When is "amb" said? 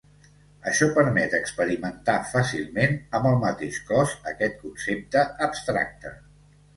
3.19-3.27